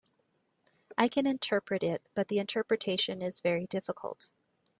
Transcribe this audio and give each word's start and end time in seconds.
I 0.97 1.07
can 1.07 1.27
interpret 1.27 1.83
it, 1.83 2.01
but 2.15 2.27
the 2.27 2.39
interpretation 2.39 3.21
is 3.21 3.39
very 3.39 3.67
difficult. 3.67 4.29